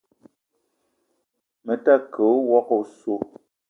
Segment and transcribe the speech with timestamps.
[1.65, 3.13] Me ta ke woko oso.